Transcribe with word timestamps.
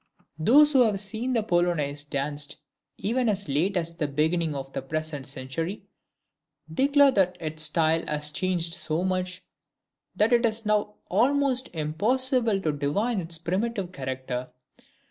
Those 0.39 0.71
who 0.73 0.81
have 0.81 0.99
seen 0.99 1.33
the 1.33 1.43
Polonaise 1.43 2.03
danced 2.03 2.57
even 2.97 3.29
as 3.29 3.47
late 3.47 3.77
as 3.77 3.93
the 3.95 4.07
beginning 4.07 4.55
of 4.55 4.73
the 4.73 4.81
present 4.81 5.27
century, 5.27 5.83
declare 6.73 7.11
that 7.11 7.37
its 7.39 7.61
style 7.61 8.03
has 8.07 8.31
changed 8.31 8.73
so 8.73 9.03
much, 9.03 9.43
that 10.15 10.33
it 10.33 10.43
is 10.43 10.65
now 10.65 10.95
almost 11.07 11.69
impossible 11.71 12.59
to 12.61 12.71
divine 12.71 13.21
its 13.21 13.37
primitive 13.37 13.91
character. 13.91 14.49